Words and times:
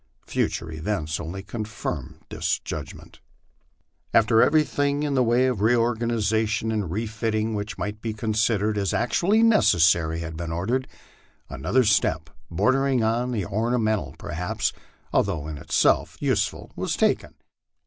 Future 0.25 0.71
events 0.71 1.19
only 1.19 1.43
confirmed 1.43 2.21
this 2.31 2.57
judgment. 2.57 3.19
After 4.15 4.41
everything 4.41 5.03
in 5.03 5.13
the 5.13 5.21
way 5.23 5.45
of 5.45 5.61
reorganization 5.61 6.71
and 6.71 6.89
refitting 6.89 7.53
which 7.53 7.77
might 7.77 8.01
be 8.01 8.11
considered 8.11 8.79
as 8.79 8.95
actually 8.95 9.43
necessary 9.43 10.21
had 10.21 10.35
been 10.35 10.51
ordered, 10.51 10.87
another 11.49 11.83
step, 11.83 12.31
bordering 12.49 13.03
on 13.03 13.31
the 13.31 13.45
ornamental 13.45 14.15
perhaps, 14.17 14.73
although 15.13 15.47
in 15.47 15.59
itself 15.59 16.17
useful, 16.19 16.71
was 16.75 16.97
taken. 16.97 17.35